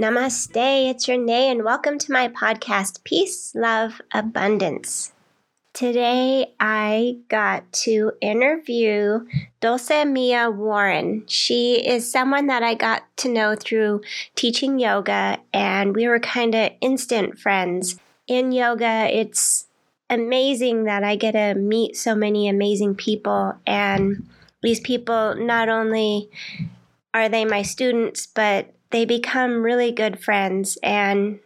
[0.00, 5.12] Namaste, it's Renee, and welcome to my podcast, Peace, Love, Abundance.
[5.74, 9.26] Today I got to interview
[9.60, 11.24] Dulce Mia Warren.
[11.26, 14.00] She is someone that I got to know through
[14.36, 18.00] teaching yoga, and we were kind of instant friends.
[18.26, 19.66] In yoga, it's
[20.08, 24.26] amazing that I get to meet so many amazing people, and
[24.62, 26.30] these people not only
[27.12, 30.78] are they my students, but they become really good friends.
[30.82, 31.40] And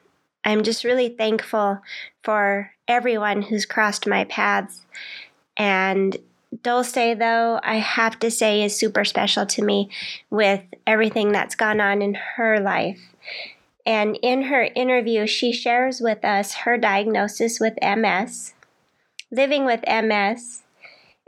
[0.44, 1.80] I'm just really thankful
[2.22, 4.84] for everyone who's crossed my paths.
[5.56, 6.16] And
[6.62, 9.90] Dulce, though, I have to say, is super special to me
[10.30, 13.00] with everything that's gone on in her life.
[13.86, 18.54] And in her interview, she shares with us her diagnosis with MS,
[19.30, 20.63] living with MS,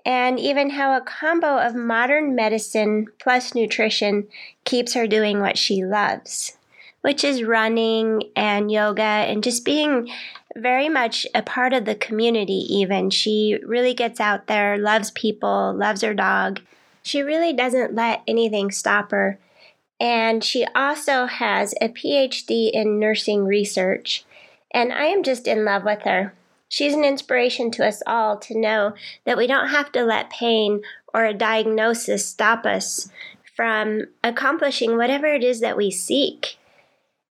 [0.07, 4.29] and even how a combo of modern medicine plus nutrition
[4.65, 6.57] keeps her doing what she loves,
[7.01, 10.09] which is running and yoga and just being
[10.55, 13.11] very much a part of the community, even.
[13.11, 16.61] She really gets out there, loves people, loves her dog.
[17.03, 19.41] She really doesn't let anything stop her.
[19.98, 24.25] And she also has a PhD in nursing research.
[24.70, 26.33] And I am just in love with her.
[26.69, 30.83] She's an inspiration to us all to know that we don't have to let pain
[31.14, 33.08] or a diagnosis stop us
[33.55, 36.58] from accomplishing whatever it is that we seek.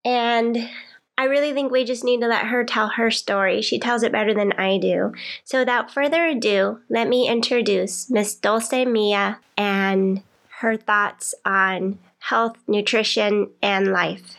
[0.05, 0.69] And
[1.17, 3.61] I really think we just need to let her tell her story.
[3.61, 5.13] She tells it better than I do.
[5.43, 10.23] So without further ado, let me introduce Miss Dulce Mia and
[10.59, 14.35] her thoughts on health, nutrition, and life.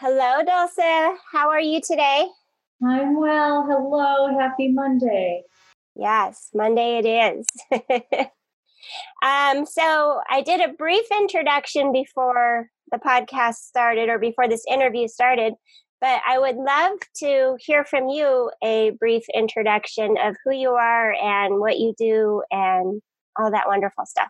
[0.00, 1.18] Hello, Dulce.
[1.32, 2.26] How are you today?
[2.84, 3.66] I'm well.
[3.66, 4.38] Hello.
[4.38, 5.42] Happy Monday.
[5.94, 7.46] Yes, Monday it is.
[9.22, 15.08] um, so I did a brief introduction before the podcast started or before this interview
[15.08, 15.54] started,
[16.02, 21.14] but I would love to hear from you a brief introduction of who you are
[21.14, 23.00] and what you do and
[23.38, 24.28] all that wonderful stuff.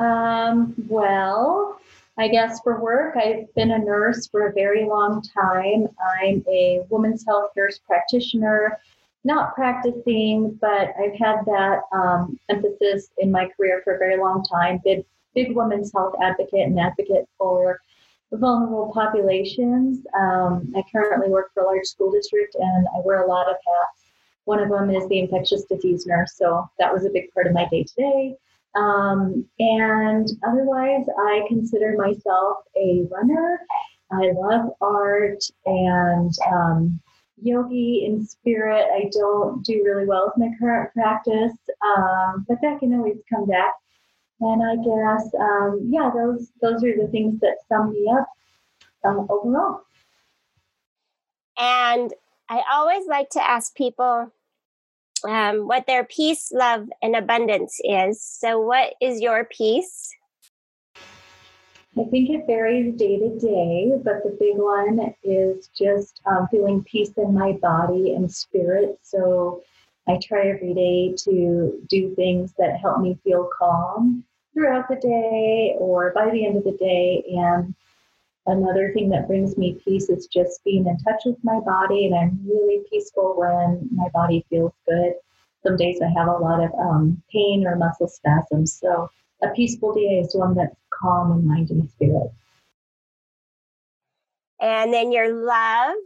[0.00, 1.78] Um, well,
[2.18, 5.88] I guess for work, I've been a nurse for a very long time.
[6.20, 8.78] I'm a women's health nurse practitioner,
[9.24, 14.44] not practicing, but I've had that um, emphasis in my career for a very long
[14.44, 14.80] time.
[14.84, 17.80] Big, big women's health advocate and advocate for
[18.32, 20.04] vulnerable populations.
[20.18, 23.56] Um, I currently work for a large school district and I wear a lot of
[23.56, 24.10] hats.
[24.44, 27.52] One of them is the infectious disease nurse, so that was a big part of
[27.52, 28.36] my day today.
[28.74, 33.60] Um, and otherwise, I consider myself a runner.
[34.10, 37.00] I love art and um,
[37.42, 38.86] yogi in spirit.
[38.92, 43.46] I don't do really well with my current practice, um, but that can always come
[43.46, 43.72] back.
[44.40, 48.26] And I guess, um, yeah, those those are the things that sum me up
[49.04, 49.82] um, overall.
[51.58, 52.12] And
[52.48, 54.32] I always like to ask people
[55.24, 58.22] um, what their peace, love, and abundance is.
[58.22, 60.10] So, what is your peace?
[61.98, 66.82] I think it varies day to day, but the big one is just um, feeling
[66.84, 68.98] peace in my body and spirit.
[69.02, 69.62] So,
[70.08, 75.76] I try every day to do things that help me feel calm throughout the day
[75.78, 77.24] or by the end of the day.
[77.28, 77.74] And
[78.46, 82.14] Another thing that brings me peace is just being in touch with my body, and
[82.14, 85.14] I'm really peaceful when my body feels good.
[85.62, 88.72] Some days I have a lot of um, pain or muscle spasms.
[88.80, 89.08] So
[89.42, 92.32] a peaceful day is one that's calm in mind and spirit.
[94.60, 95.96] And then your love.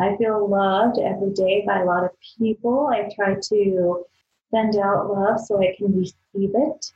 [0.00, 2.88] I feel loved every day by a lot of people.
[2.88, 4.04] I try to
[4.50, 6.14] send out love so I can receive
[6.54, 6.92] it.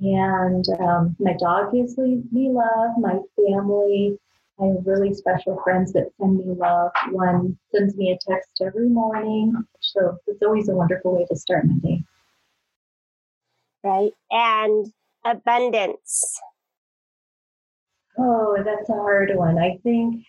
[0.00, 4.18] And um, my dog gives me love, my family.
[4.60, 6.90] I have really special friends that send me love.
[7.10, 9.54] One sends me a text every morning.
[9.80, 12.02] So it's always a wonderful way to start my day.
[13.84, 14.12] Right.
[14.30, 14.92] And
[15.24, 16.40] abundance.
[18.18, 19.58] Oh, that's a hard one.
[19.58, 20.24] I think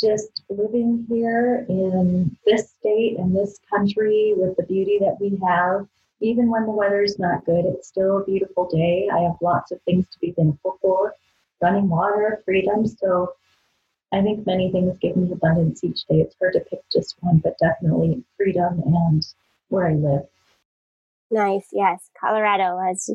[0.00, 5.88] just living here in this state and this country with the beauty that we have
[6.20, 9.08] even when the weather's not good, it's still a beautiful day.
[9.12, 11.14] I have lots of things to be thankful for
[11.60, 12.86] running water, freedom.
[12.86, 13.32] So
[14.12, 16.20] I think many things give me abundance each day.
[16.20, 19.26] It's hard to pick just one, but definitely freedom and
[19.68, 20.22] where I live.
[21.30, 21.68] Nice.
[21.72, 22.08] Yes.
[22.18, 23.10] Colorado has,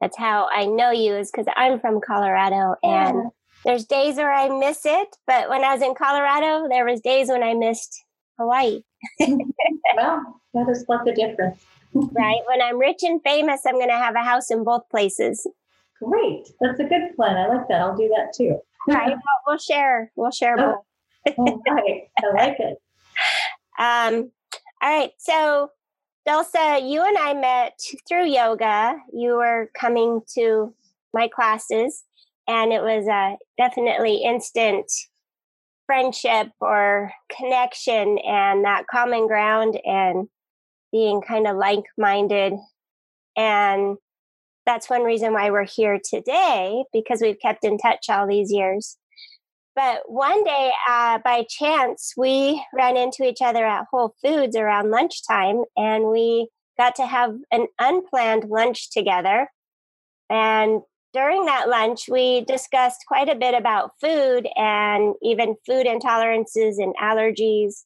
[0.00, 3.08] that's how I know you is because I'm from Colorado yeah.
[3.08, 3.30] and
[3.64, 5.08] there's days where I miss it.
[5.26, 8.04] But when I was in Colorado, there was days when I missed
[8.38, 8.82] Hawaii.
[9.20, 11.64] well, that is what the difference
[11.94, 12.40] right?
[12.46, 15.46] When I'm rich and famous, I'm going to have a house in both places.
[16.02, 16.48] Great.
[16.60, 17.36] That's a good plan.
[17.36, 17.80] I like that.
[17.80, 18.58] I'll do that too.
[18.88, 19.16] right.
[19.46, 20.10] We'll share.
[20.16, 20.84] We'll share oh,
[21.26, 21.58] both.
[21.68, 22.08] right.
[22.18, 22.78] I like it.
[23.76, 24.30] Um,
[24.82, 25.10] all right.
[25.18, 25.70] So,
[26.24, 28.96] Dulce, you and I met through yoga.
[29.12, 30.72] You were coming to
[31.12, 32.04] my classes,
[32.46, 34.88] and it was a definitely instant
[35.86, 40.28] friendship or connection and that common ground and
[40.94, 42.52] being kind of like minded.
[43.36, 43.96] And
[44.64, 48.96] that's one reason why we're here today because we've kept in touch all these years.
[49.74, 54.92] But one day, uh, by chance, we ran into each other at Whole Foods around
[54.92, 56.48] lunchtime and we
[56.78, 59.48] got to have an unplanned lunch together.
[60.30, 60.82] And
[61.12, 66.94] during that lunch, we discussed quite a bit about food and even food intolerances and
[66.96, 67.82] allergies,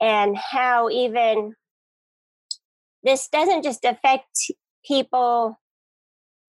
[0.00, 1.54] and how even
[3.04, 4.52] this doesn't just affect
[4.86, 5.58] people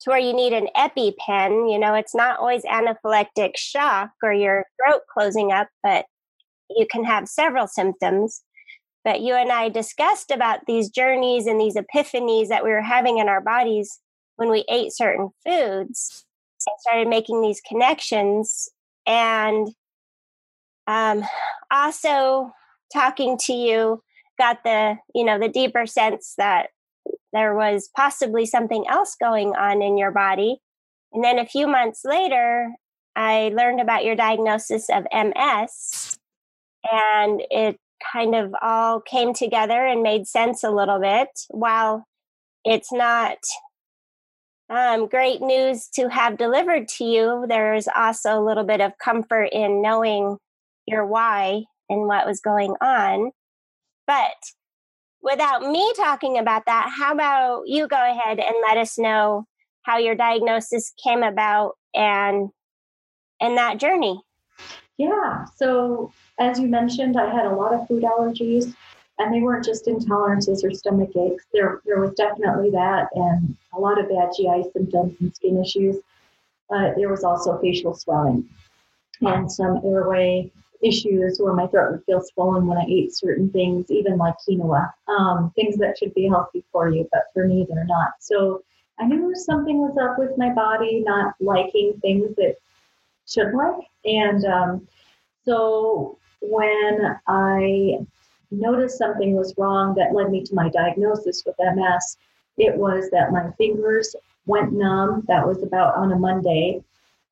[0.02, 1.72] to where you need an EpiPen.
[1.72, 6.06] You know, it's not always anaphylactic shock or your throat closing up, but
[6.70, 8.42] you can have several symptoms.
[9.04, 13.18] But you and I discussed about these journeys and these epiphanies that we were having
[13.18, 14.00] in our bodies
[14.38, 16.26] when we ate certain foods
[16.66, 18.70] and started making these connections
[19.06, 19.70] and
[20.88, 21.24] um,
[21.72, 22.52] also
[22.94, 24.02] talking to you
[24.38, 26.68] got the you know the deeper sense that
[27.32, 30.58] there was possibly something else going on in your body
[31.12, 32.72] and then a few months later
[33.16, 36.18] i learned about your diagnosis of ms
[36.92, 37.78] and it
[38.12, 42.06] kind of all came together and made sense a little bit while
[42.66, 43.38] it's not
[44.70, 47.46] um, great news to have delivered to you.
[47.48, 50.38] There's also a little bit of comfort in knowing
[50.86, 53.32] your why and what was going on.
[54.08, 54.36] But
[55.22, 59.46] without me talking about that, how about you go ahead and let us know
[59.84, 62.50] how your diagnosis came about and
[63.42, 64.22] and that journey?
[64.98, 65.46] Yeah.
[65.56, 68.74] So as you mentioned, I had a lot of food allergies
[69.20, 71.46] and they weren't just intolerances or stomach aches.
[71.54, 75.98] There, there was definitely that, and a lot of bad GI symptoms and skin issues.
[76.70, 78.50] But there was also facial swelling
[79.22, 80.52] and some airway
[80.84, 84.92] issues where my throat would feel swollen when I ate certain things, even like quinoa,
[85.08, 88.14] um, things that should be healthy for you, but for me, they're not.
[88.20, 88.64] So
[89.00, 92.58] I knew something was up with my body, not liking things that
[93.28, 93.88] should like.
[94.06, 94.88] And um,
[95.46, 98.06] so when I
[98.54, 102.18] noticed something was wrong that led me to my diagnosis with MS.
[102.58, 104.16] It was that my fingers
[104.46, 105.24] went numb.
[105.28, 106.84] That was about on a Monday.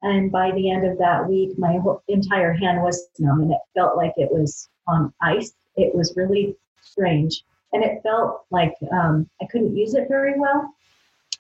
[0.04, 3.60] And by the end of that week, my whole, entire hand was numb and it
[3.76, 5.54] felt like it was on ice.
[5.76, 7.44] It was really strange.
[7.74, 10.74] And it felt like um, I couldn't use it very well.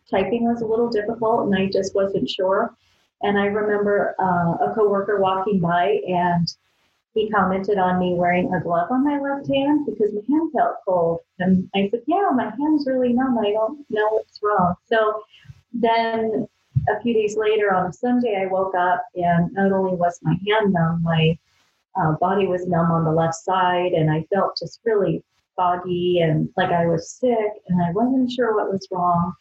[0.10, 2.75] Typing was a little difficult and I just wasn't sure.
[3.24, 6.48] And I remember uh, a coworker walking by and
[7.14, 10.75] he commented on me wearing a glove on my left hand because my hand felt
[10.86, 11.19] cold.
[11.40, 13.38] And I said, Yeah, my hand's really numb.
[13.38, 14.75] I don't know what's wrong.
[14.88, 15.24] So
[15.74, 16.48] then
[16.89, 20.36] a few days later on a Sunday, I woke up and not only was my
[20.48, 21.38] hand numb, my
[22.00, 25.24] uh, body was numb on the left side, and I felt just really
[25.56, 29.33] foggy and like I was sick, and I wasn't sure what was wrong.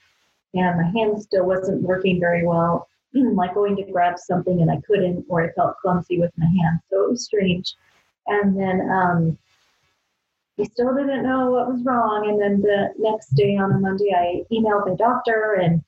[0.54, 2.88] And my hand still wasn't working very well.
[3.14, 6.80] like going to grab something and I couldn't, or I felt clumsy with my hand.
[6.90, 7.74] So it was strange.
[8.26, 9.38] And then um,
[10.58, 12.28] I still didn't know what was wrong.
[12.28, 15.82] And then the next day on a Monday, I emailed my doctor and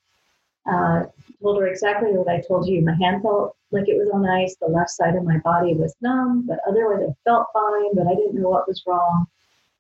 [0.71, 1.05] uh,
[1.41, 2.83] told her exactly what I told you.
[2.83, 4.57] My hand felt like it was on ice.
[4.61, 8.15] The left side of my body was numb, but otherwise I felt fine, but I
[8.15, 9.27] didn't know what was wrong.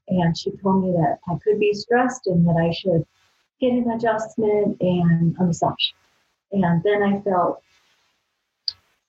[0.08, 3.06] And she told me that I could be stressed and that I should
[3.60, 5.92] get an adjustment and a massage.
[6.50, 7.62] And then I felt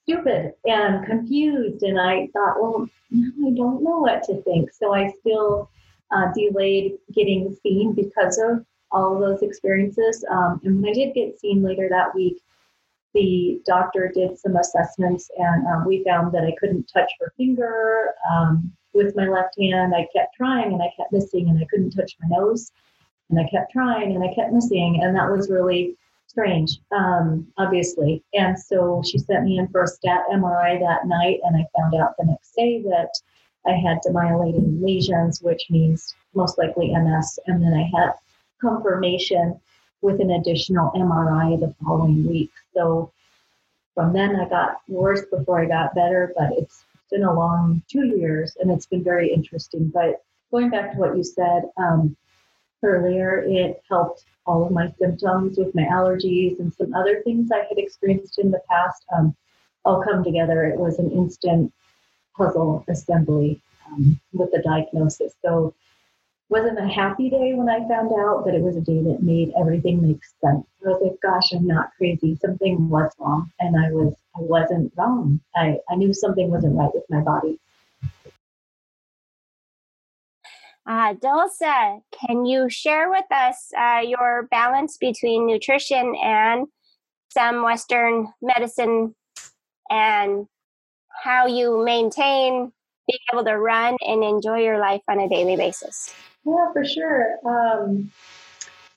[0.04, 1.82] stupid and confused.
[1.82, 4.72] And I thought, well, now I don't know what to think.
[4.72, 5.70] So I still
[6.10, 10.24] uh, delayed getting seen because of all of those experiences.
[10.30, 12.40] Um, and when I did get seen later that week,
[13.12, 18.12] the doctor did some assessments and um, we found that I couldn't touch her finger
[18.30, 19.94] um, with my left hand.
[19.94, 22.72] I kept trying and I kept missing, and I couldn't touch my nose.
[23.30, 25.00] And I kept trying and I kept missing.
[25.02, 25.96] And that was really
[26.26, 28.22] strange, um, obviously.
[28.34, 31.94] And so she sent me in for a stat MRI that night, and I found
[31.94, 33.10] out the next day that
[33.66, 37.38] I had demyelinating lesions, which means most likely MS.
[37.46, 38.12] And then I had
[38.64, 39.60] confirmation
[40.02, 42.50] with an additional MRI the following week.
[42.74, 43.12] So
[43.94, 48.06] from then I got worse before I got better, but it's been a long two
[48.06, 49.88] years and it's been very interesting.
[49.88, 52.16] But going back to what you said um,
[52.82, 57.64] earlier, it helped all of my symptoms with my allergies and some other things I
[57.68, 59.04] had experienced in the past.
[59.16, 59.34] Um,
[59.84, 60.64] all come together.
[60.64, 61.72] It was an instant
[62.36, 65.34] puzzle assembly um, with the diagnosis.
[65.42, 65.74] So
[66.48, 69.52] wasn't a happy day when I found out, but it was a day that made
[69.58, 70.66] everything make sense.
[70.84, 72.36] I was like, gosh, I'm not crazy.
[72.36, 73.50] Something was wrong.
[73.60, 75.40] And I was I wasn't wrong.
[75.56, 77.58] I, I knew something wasn't right with my body.
[80.86, 86.66] Uh, Dulce, can you share with us uh, your balance between nutrition and
[87.30, 89.14] some Western medicine
[89.90, 90.46] and
[91.22, 92.70] how you maintain
[93.08, 96.14] being able to run and enjoy your life on a daily basis?
[96.44, 97.38] Yeah, for sure.
[97.46, 98.10] Um,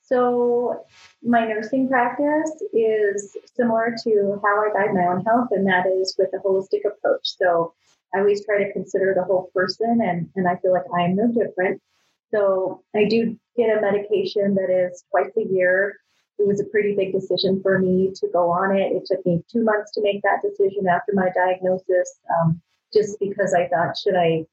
[0.03, 0.85] so,
[1.23, 6.15] my nursing practice is similar to how I guide my own health, and that is
[6.17, 7.35] with a holistic approach.
[7.37, 7.73] So,
[8.13, 11.15] I always try to consider the whole person, and, and I feel like I am
[11.15, 11.81] no different.
[12.31, 15.97] So, I do get a medication that is twice a year.
[16.39, 18.91] It was a pretty big decision for me to go on it.
[18.91, 22.61] It took me two months to make that decision after my diagnosis, um,
[22.93, 24.45] just because I thought, should I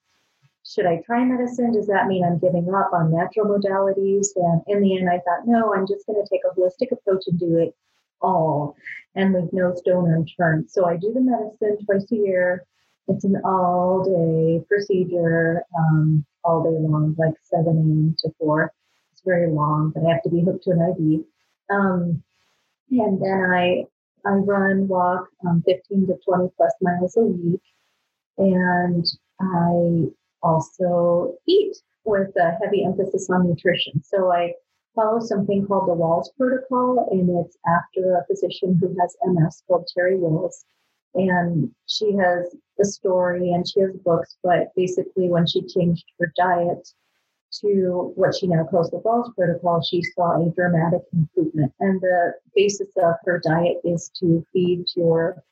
[0.66, 1.73] should I try medicine?
[1.73, 4.28] Does that mean I'm giving up on natural modalities?
[4.37, 7.25] And in the end, I thought, no, I'm just going to take a holistic approach
[7.26, 7.75] and do it
[8.21, 8.75] all
[9.14, 10.71] and leave no stone unturned.
[10.71, 12.64] So I do the medicine twice a year.
[13.09, 18.16] It's an all day procedure, um, all day long, like 7 a.m.
[18.21, 18.73] to 4.
[19.12, 21.25] It's very long, but I have to be hooked to an IV.
[21.71, 22.23] Um,
[22.90, 23.85] and then I
[24.26, 27.61] I run, walk um, 15 to 20 plus miles a week,
[28.38, 29.04] and
[29.38, 30.09] I
[30.44, 34.02] also eat with a heavy emphasis on nutrition.
[34.04, 34.52] So I
[34.94, 39.88] follow something called the Wahls Protocol, and it's after a physician who has MS called
[39.92, 40.64] Terry Wahls.
[41.14, 46.32] And she has a story and she has books, but basically, when she changed her
[46.36, 46.88] diet
[47.60, 51.72] to what she now calls the Wahls Protocol, she saw a dramatic improvement.
[51.80, 55.42] And the basis of her diet is to feed your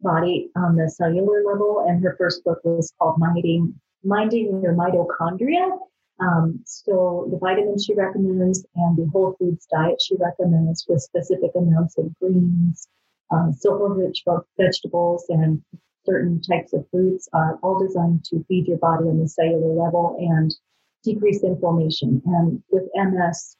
[0.00, 1.84] body on the cellular level.
[1.88, 3.74] And her first book was called Minding
[4.04, 5.78] minding your mitochondria.
[6.20, 11.52] Um, so the vitamins she recommends and the whole foods diet she recommends with specific
[11.54, 12.88] amounts of greens,
[13.30, 14.24] um, sulfur-rich
[14.58, 15.62] vegetables, and
[16.04, 20.16] certain types of fruits are all designed to feed your body on the cellular level
[20.18, 20.54] and
[21.04, 22.20] decrease inflammation.
[22.26, 23.56] And with MS,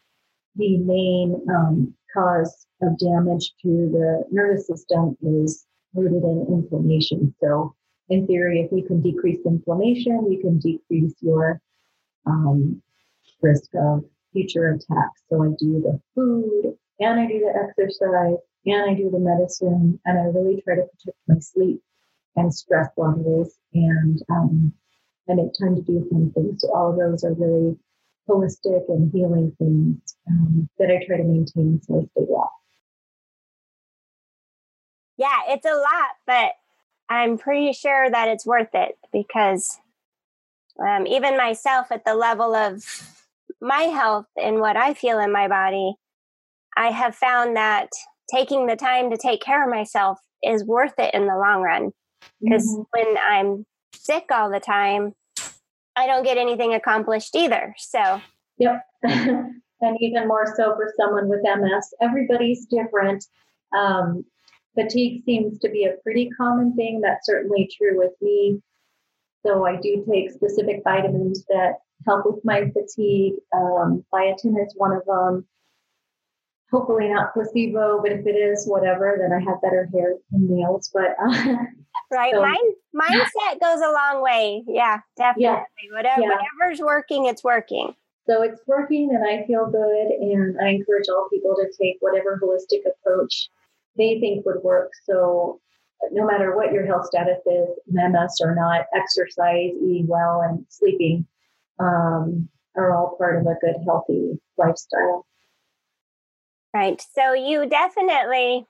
[0.57, 7.35] the main um, cause of damage to the nervous system is rooted in inflammation.
[7.41, 7.75] So
[8.09, 11.61] in theory, if you can decrease inflammation, you can decrease your
[12.27, 12.83] um,
[13.43, 15.23] risk of future attacks.
[15.29, 20.01] So I do the food and I do the exercise and I do the medicine
[20.05, 21.83] and I really try to protect my sleep
[22.37, 24.73] and stress levels and um,
[25.29, 26.63] I make time to do fun things.
[26.63, 27.77] So all of those are really
[28.29, 32.51] holistic and healing things um, that I try to maintain so I stay well.
[35.17, 36.53] Yeah, it's a lot, but
[37.11, 39.79] I'm pretty sure that it's worth it because
[40.79, 42.85] um, even myself, at the level of
[43.61, 45.95] my health and what I feel in my body,
[46.77, 47.89] I have found that
[48.33, 51.93] taking the time to take care of myself is worth it in the long run.
[52.41, 52.83] Because mm-hmm.
[52.91, 55.15] when I'm sick all the time,
[55.97, 57.75] I don't get anything accomplished either.
[57.79, 58.21] So,
[58.59, 58.85] yep.
[59.03, 63.25] and even more so for someone with MS, everybody's different.
[63.77, 64.25] Um,
[64.79, 67.01] fatigue seems to be a pretty common thing.
[67.01, 68.61] That's certainly true with me.
[69.45, 71.75] So I do take specific vitamins that
[72.07, 73.35] help with my fatigue.
[73.55, 75.47] Um, biotin is one of them.
[76.71, 80.91] Hopefully not placebo, but if it is, whatever, then I have better hair and nails.
[80.93, 81.57] But uh,
[82.11, 84.63] right, so, Mind, mindset goes a long way.
[84.67, 85.45] Yeah, definitely.
[85.45, 86.29] Yeah, Whatever, yeah.
[86.29, 87.95] Whatever's working, it's working.
[88.27, 90.09] So it's working, and I feel good.
[90.21, 93.49] And I encourage all people to take whatever holistic approach
[93.99, 94.91] they think would work.
[95.05, 95.61] So
[96.13, 101.27] no matter what your health status is, MS or not, exercise, eating well, and sleeping
[101.79, 105.27] um, are all part of a good, healthy lifestyle.
[106.73, 107.03] Right.
[107.15, 108.67] So you definitely,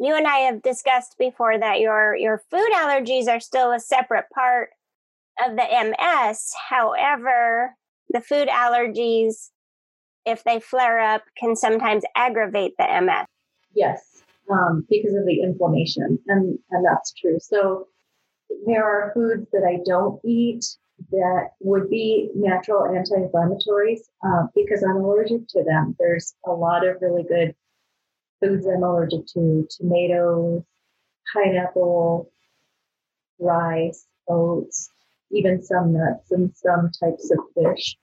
[0.00, 4.26] you and I have discussed before that your your food allergies are still a separate
[4.34, 4.70] part
[5.44, 6.52] of the MS.
[6.68, 7.74] However,
[8.10, 9.50] the food allergies,
[10.24, 13.26] if they flare up, can sometimes aggravate the MS.
[13.78, 17.38] Yes, um, because of the inflammation, and and that's true.
[17.38, 17.86] So
[18.66, 20.64] there are foods that I don't eat
[21.12, 25.94] that would be natural anti-inflammatories uh, because I'm allergic to them.
[26.00, 27.54] There's a lot of really good
[28.40, 30.64] foods I'm allergic to: tomatoes,
[31.32, 32.30] pineapple,
[33.38, 34.90] rice, oats,
[35.30, 37.96] even some nuts and some types of fish.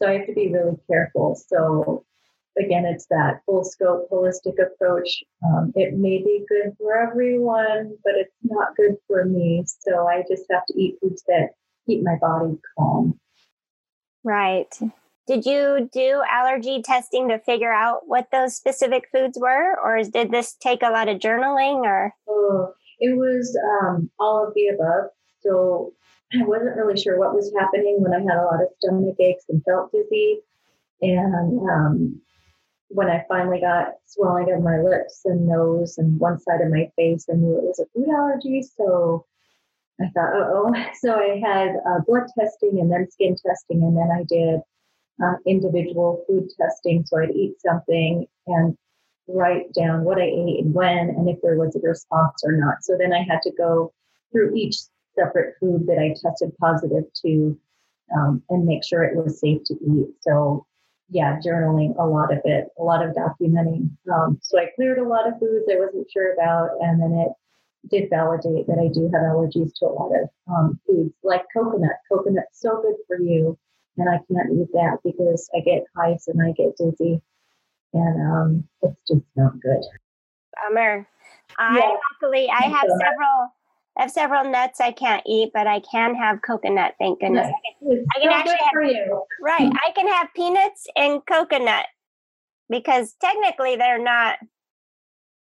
[0.00, 1.34] So I have to be really careful.
[1.34, 2.04] So
[2.56, 5.22] again, it's that full scope, holistic approach.
[5.44, 9.64] Um, it may be good for everyone, but it's not good for me.
[9.66, 11.50] So I just have to eat foods that
[11.86, 13.18] keep my body calm.
[14.24, 14.72] Right.
[15.26, 20.30] Did you do allergy testing to figure out what those specific foods were, or did
[20.30, 21.84] this take a lot of journaling?
[21.84, 25.10] Or oh, it was um, all of the above.
[25.40, 25.92] So
[26.32, 29.44] I wasn't really sure what was happening when I had a lot of stomach aches
[29.50, 30.40] and felt dizzy.
[31.02, 32.20] And um,
[32.88, 36.90] when I finally got swelling of my lips and nose and one side of my
[36.96, 38.62] face, I knew it was a food allergy.
[38.62, 39.26] So
[40.00, 44.08] I thought, oh, so I had uh, blood testing and then skin testing, and then
[44.12, 44.60] I did
[45.22, 47.04] uh, individual food testing.
[47.04, 48.76] So I'd eat something and
[49.28, 52.82] write down what I ate and when, and if there was a response or not.
[52.82, 53.92] So then I had to go
[54.32, 54.76] through each
[55.14, 57.58] separate food that I tested positive to
[58.16, 60.14] um, and make sure it was safe to eat.
[60.22, 60.66] So
[61.10, 63.90] yeah, journaling a lot of it, a lot of documenting.
[64.12, 67.32] Um, so I cleared a lot of foods I wasn't sure about, and then it
[67.88, 71.96] did validate that I do have allergies to a lot of um, foods like coconut.
[72.10, 73.58] Coconut's so good for you,
[73.96, 77.22] and I can't eat that because I get hives and I get dizzy,
[77.94, 79.82] and um, it's just not good.
[80.62, 81.08] Bummer.
[81.58, 81.96] I yeah.
[82.20, 83.52] luckily I have several
[83.98, 86.94] I have several nuts I can't eat, but I can have coconut.
[87.00, 87.48] Thank goodness.
[87.82, 87.98] Nice.
[88.16, 89.08] I can, I can actually have,
[89.42, 89.72] right.
[89.86, 91.86] I can have peanuts and coconut
[92.70, 94.38] because technically they're not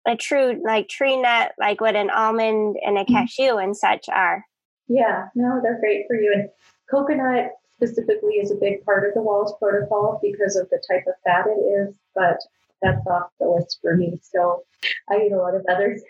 [0.05, 3.13] a true like tree nut like what an almond and a mm-hmm.
[3.13, 4.45] cashew and such are.
[4.88, 6.33] Yeah, no, they're great for you.
[6.35, 6.50] And
[6.91, 11.13] coconut specifically is a big part of the Wahls protocol because of the type of
[11.23, 12.38] fat it is, but
[12.81, 14.19] that's off the list for me.
[14.21, 14.63] So
[15.09, 16.01] I eat a lot of others.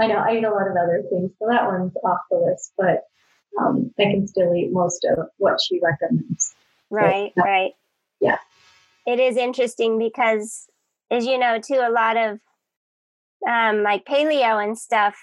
[0.00, 2.72] I know I eat a lot of other things, so that one's off the list,
[2.76, 3.04] but
[3.60, 6.54] um, I can still eat most of what she recommends.
[6.90, 7.72] Right, so, right.
[8.20, 8.38] Yeah.
[9.06, 10.66] It is interesting because,
[11.10, 12.40] as you know, too, a lot of
[13.48, 15.16] um, like paleo and stuff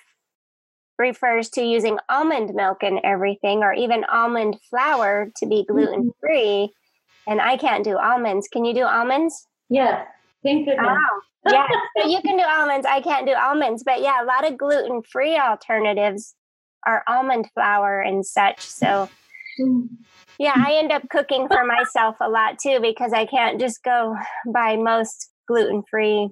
[0.97, 6.69] refers to using almond milk and everything, or even almond flour to be gluten free.
[6.69, 7.31] Mm-hmm.
[7.31, 8.47] And I can't do almonds.
[8.47, 9.47] Can you do almonds?
[9.69, 10.05] Yeah.
[10.43, 10.88] Thank goodness.
[10.89, 12.86] Oh, yeah, so you can do almonds.
[12.86, 16.36] I can't do almonds, but yeah, a lot of gluten free alternatives
[16.86, 18.62] are almond flour and such.
[18.62, 19.10] So,
[20.39, 24.15] yeah, I end up cooking for myself a lot too because I can't just go
[24.51, 26.30] buy most gluten free,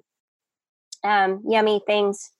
[1.03, 2.31] um, yummy things.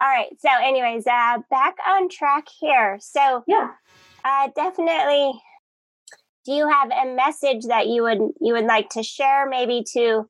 [0.00, 0.28] All right.
[0.38, 2.98] So, anyways, uh, back on track here.
[3.00, 3.68] So, yeah,
[4.24, 5.32] uh, definitely.
[6.44, 10.28] Do you have a message that you would you would like to share, maybe to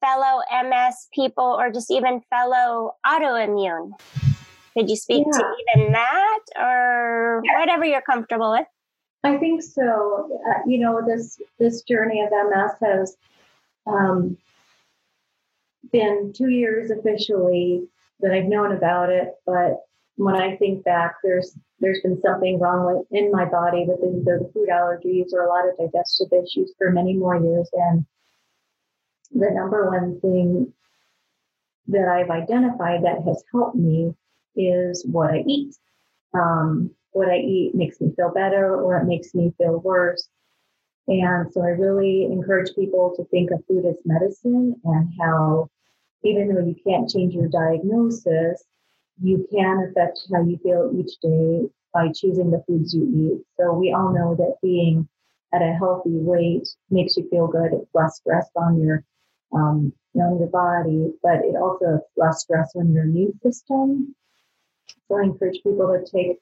[0.00, 3.92] fellow MS people or just even fellow autoimmune?
[4.76, 5.38] Could you speak yeah.
[5.38, 5.44] to
[5.76, 8.66] even that or whatever you're comfortable with?
[9.24, 10.30] I think so.
[10.48, 13.16] Uh, you know, this this journey of MS has
[13.86, 14.36] um,
[15.90, 17.88] been two years officially
[18.20, 19.80] that I've known about it, but
[20.16, 24.38] when I think back, there's there's been something wrong with in my body with either
[24.38, 28.04] the food allergies or a lot of digestive issues for many more years, and
[29.32, 30.72] the number one thing
[31.88, 34.14] that I've identified that has helped me
[34.56, 35.74] is what I eat.
[36.34, 40.28] Um, what I eat makes me feel better or it makes me feel worse.
[41.08, 45.70] And so I really encourage people to think of food as medicine and how,
[46.22, 48.62] even though you can't change your diagnosis,
[49.20, 53.44] you can affect how you feel each day by choosing the foods you eat.
[53.58, 55.08] So we all know that being
[55.54, 57.72] at a healthy weight makes you feel good.
[57.72, 59.02] It's less stress on your
[59.52, 64.14] um, your body, but it also less stress on your immune system.
[65.08, 66.38] So I encourage people to take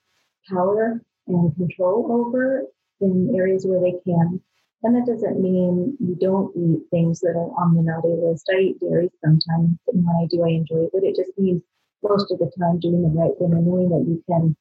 [0.49, 2.65] power and control over
[3.01, 4.41] in areas where they can.
[4.83, 8.49] And that doesn't mean you don't eat things that are on the naughty list.
[8.55, 10.91] I eat dairy sometimes, and when I do, I enjoy it.
[10.93, 11.63] But it just means
[12.03, 14.55] most of the time doing the right thing and knowing that you can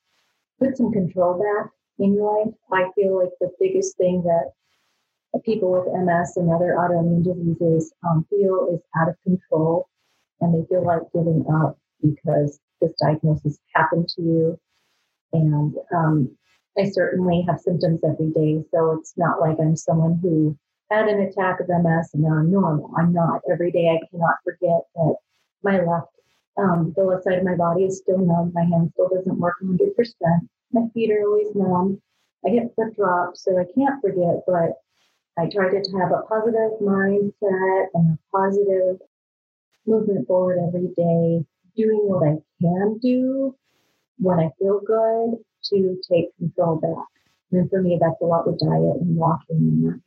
[0.59, 2.53] put some control back in your life.
[2.71, 4.53] I feel like the biggest thing that
[5.43, 9.89] people with MS and other autoimmune diseases um, feel is out of control
[10.41, 14.59] and they feel like giving up because this diagnosis happened to you.
[15.33, 16.37] And um,
[16.77, 20.57] I certainly have symptoms every day, so it's not like I'm someone who
[20.91, 22.91] had an attack of MS and now I'm normal.
[22.97, 23.41] I'm not.
[23.51, 25.15] Every day I cannot forget that
[25.63, 26.07] my left,
[26.57, 28.51] um, the left side of my body is still numb.
[28.53, 29.79] My hand still doesn't work 100%.
[30.71, 32.01] My feet are always numb.
[32.45, 34.73] I get foot drops, so I can't forget, but
[35.37, 39.01] I try to have a positive mindset and a positive
[39.85, 41.45] movement forward every day,
[41.75, 43.55] doing what I can do
[44.17, 45.37] when I feel good
[45.71, 47.05] to take control back.
[47.51, 50.01] And for me, that's a lot with diet and walking and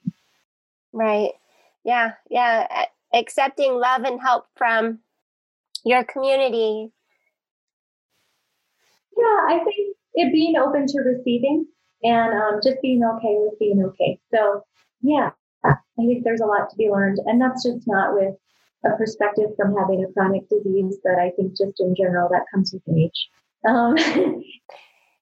[0.93, 1.33] Right.
[1.85, 2.13] Yeah.
[2.31, 2.67] Yeah.
[3.13, 4.99] accepting love and help from
[5.85, 6.91] your community.
[9.17, 11.67] Yeah, I think it being open to receiving
[12.03, 14.21] and um, just being okay with being okay.
[14.33, 14.65] So,
[15.03, 15.31] yeah,
[15.65, 17.19] I think there's a lot to be learned.
[17.27, 18.35] And that's just not with
[18.85, 22.73] a perspective from having a chronic disease, but I think just in general that comes
[22.73, 23.29] with age.
[23.67, 23.97] Um,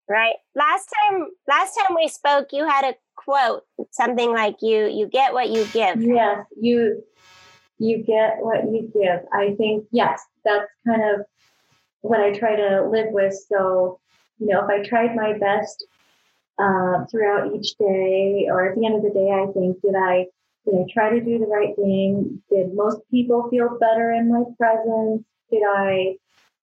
[0.09, 0.35] right.
[0.55, 5.33] Last time, last time we spoke, you had a quote, something like "you you get
[5.33, 7.03] what you give." Yes, you
[7.79, 9.21] you get what you give.
[9.33, 11.27] I think yes, that's kind of
[12.03, 13.35] what I try to live with.
[13.49, 14.01] So,
[14.39, 15.87] you know, if I tried my best
[16.59, 20.27] uh, throughout each day, or at the end of the day, I think did I
[20.65, 22.43] did I try to do the right thing?
[22.51, 25.25] Did most people feel better in my presence?
[25.51, 26.17] Did I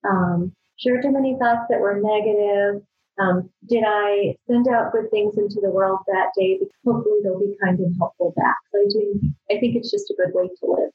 [0.03, 2.83] um, share too many thoughts that were negative?
[3.19, 6.57] Um, did I send out good things into the world that day?
[6.57, 8.57] Because hopefully they'll be kind and helpful back.
[8.71, 9.21] So I do.
[9.51, 10.91] I think it's just a good way to live.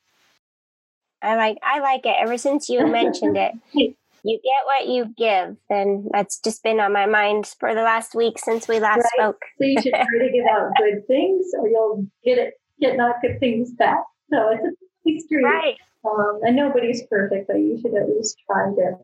[1.22, 1.58] I like.
[1.62, 2.16] I like it.
[2.18, 3.52] Ever since you mentioned it,
[4.24, 8.14] you get what you give, and that's just been on my mind for the last
[8.14, 9.10] week since we last right.
[9.16, 9.42] spoke.
[9.58, 13.16] so you should try to give out good things, or you'll get it get not
[13.22, 14.02] good things back.
[14.30, 15.44] So it's a history.
[15.44, 15.76] Right.
[16.04, 18.98] Um, and nobody's perfect, but you should at least try to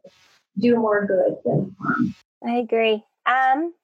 [0.59, 2.15] do more good than harm.
[2.47, 3.03] I agree.
[3.27, 3.75] Um,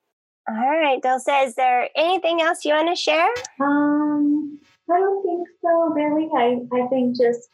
[0.49, 3.29] all right, Dulce, is there anything else you want to share?
[3.61, 4.59] Um,
[4.91, 6.29] I don't think so, really.
[6.35, 7.49] I, I think just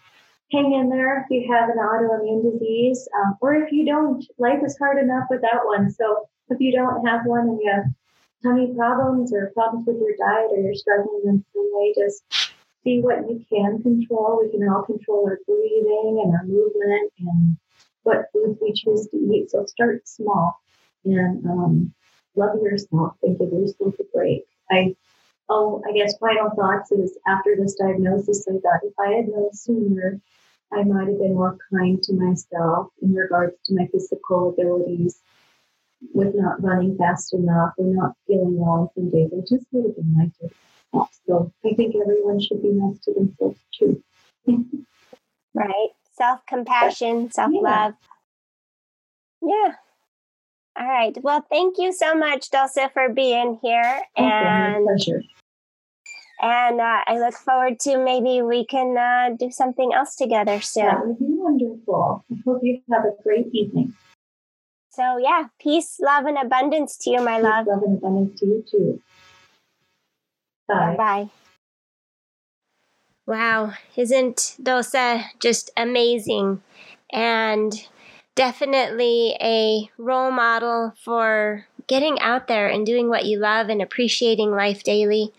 [0.52, 4.60] hang in there if you have an autoimmune disease, um, or if you don't, life
[4.64, 5.90] is hard enough without one.
[5.90, 7.84] So if you don't have one and you have
[8.42, 12.22] tummy problems or problems with your diet or you're struggling in some way, just
[12.84, 14.40] see what you can control.
[14.42, 17.56] We can all control our breathing and our movement and
[18.04, 19.50] what foods we choose to eat.
[19.50, 20.60] So start small
[21.04, 21.94] and um,
[22.36, 24.44] love yourself and give yourself a break.
[24.70, 24.94] I
[25.48, 29.52] oh, I guess final thoughts is after this diagnosis, I thought if I had known
[29.52, 30.20] sooner,
[30.72, 35.20] I might have been more kind to myself in regards to my physical abilities
[36.12, 39.30] with not running fast enough or not feeling well some days.
[39.32, 40.54] I just would have been nicer.
[41.26, 44.02] So I think everyone should be nice to themselves too.
[45.54, 47.94] right self compassion, self love.
[49.42, 49.48] Yeah.
[49.48, 49.72] yeah.
[50.78, 51.16] All right.
[51.22, 54.02] Well, thank you so much, Dulce, for being here.
[54.16, 55.22] and pleasure.
[56.40, 60.86] And uh, I look forward to maybe we can uh, do something else together soon.
[60.86, 62.24] That would be wonderful.
[62.30, 63.94] I hope you have a great evening.
[64.90, 67.66] So, yeah, peace, love, and abundance to you, my peace, love.
[67.66, 69.02] Love and abundance to you, too.
[70.68, 70.94] Bye.
[70.96, 71.30] Bye.
[73.26, 76.62] Wow, isn't Dulce just amazing?
[77.12, 77.74] And
[78.34, 84.50] definitely a role model for getting out there and doing what you love and appreciating
[84.50, 85.32] life daily.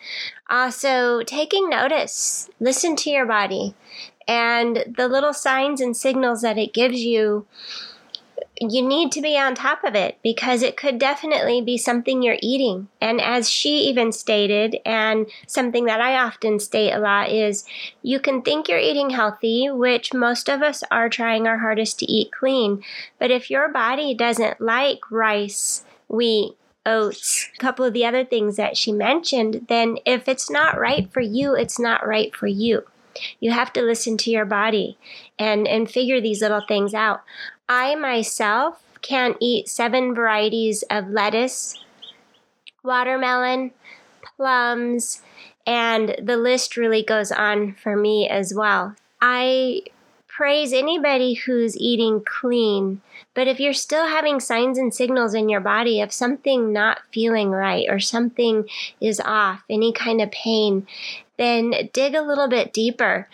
[0.49, 3.73] Uh, also, taking notice, listen to your body
[4.27, 7.47] and the little signs and signals that it gives you
[8.59, 12.39] you need to be on top of it because it could definitely be something you're
[12.41, 12.87] eating.
[12.99, 17.65] And as she even stated, and something that I often state a lot is
[18.01, 22.11] you can think you're eating healthy, which most of us are trying our hardest to
[22.11, 22.83] eat clean.
[23.19, 26.53] But if your body doesn't like rice, wheat,
[26.85, 31.11] oats, a couple of the other things that she mentioned, then if it's not right
[31.11, 32.83] for you, it's not right for you.
[33.39, 34.97] You have to listen to your body
[35.37, 37.23] and, and figure these little things out.
[37.67, 41.75] I myself can't eat seven varieties of lettuce,
[42.83, 43.71] watermelon,
[44.35, 45.21] plums,
[45.65, 48.95] and the list really goes on for me as well.
[49.19, 49.81] I
[50.37, 53.01] praise anybody who's eating clean,
[53.33, 57.49] but if you're still having signs and signals in your body of something not feeling
[57.49, 58.63] right or something
[59.01, 60.85] is off, any kind of pain,
[61.39, 63.27] then dig a little bit deeper.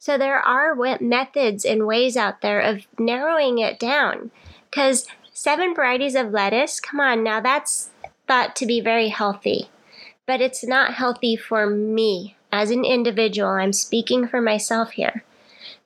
[0.00, 4.32] So there are methods and ways out there of narrowing it down
[4.68, 7.90] because seven varieties of lettuce, come on, now that's
[8.26, 9.70] thought to be very healthy,
[10.26, 13.50] but it's not healthy for me as an individual.
[13.50, 15.22] I'm speaking for myself here.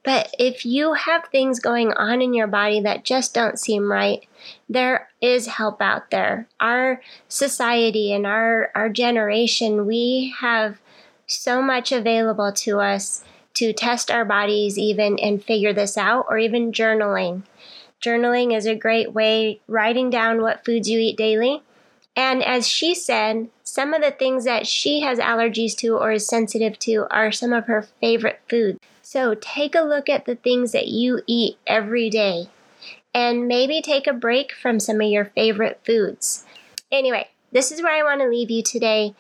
[0.05, 4.23] But if you have things going on in your body that just don't seem right,
[4.69, 6.47] there is help out there.
[6.61, 10.79] Our society and our, our generation, we have
[11.27, 16.37] so much available to us to test our bodies even and figure this out or
[16.37, 17.43] even journaling.
[18.05, 21.63] Journaling is a great way writing down what foods you eat daily.
[22.15, 26.27] And as she said, some of the things that she has allergies to or is
[26.27, 28.79] sensitive to are some of her favorite foods.
[29.05, 32.49] So take a look at the things that you eat every day
[33.13, 36.47] and maybe take a break from some of your favorite foods.
[36.91, 39.15] Anyway, this is where I want to leave you today.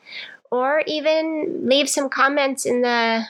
[0.50, 3.24] or even leave some comments in the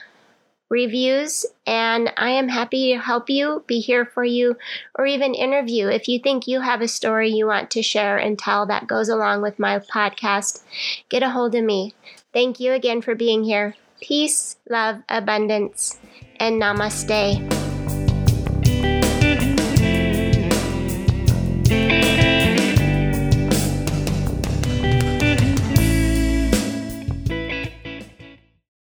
[0.69, 1.45] reviews.
[1.65, 4.57] And I am happy to help you, be here for you,
[4.95, 5.87] or even interview.
[5.87, 9.09] If you think you have a story you want to share and tell that goes
[9.09, 10.63] along with my podcast,
[11.09, 11.93] get a hold of me.
[12.33, 13.75] Thank you again for being here.
[14.01, 15.97] Peace, love, abundance,
[16.39, 17.54] and namaste.